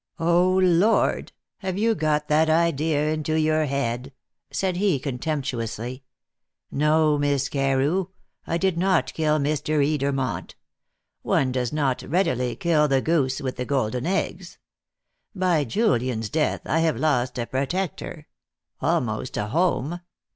"O 0.19 0.55
Lord! 0.57 1.31
Have 1.59 1.77
you 1.77 1.93
got 1.93 2.27
that 2.27 2.49
idea 2.49 3.13
into 3.13 3.35
your 3.39 3.65
head?" 3.65 4.11
said 4.49 4.77
he 4.77 4.97
contemptuously. 4.97 6.01
"No, 6.71 7.19
Miss 7.19 7.47
Carew, 7.49 8.07
I 8.47 8.57
did 8.57 8.79
not 8.79 9.13
kill 9.13 9.37
Mr. 9.37 9.79
Edermont. 9.85 10.55
One 11.21 11.51
does 11.51 11.71
not 11.71 12.01
readily 12.01 12.55
kill 12.55 12.87
the 12.87 12.99
goose 12.99 13.41
with 13.41 13.57
the 13.57 13.65
golden 13.65 14.07
eggs. 14.07 14.57
By 15.35 15.65
Julian's 15.65 16.31
death 16.31 16.61
I 16.65 16.79
have 16.79 16.97
lost 16.97 17.37
a 17.37 17.45
protector 17.45 18.25
almost 18.81 19.37
a 19.37 19.49
home. 19.49 19.99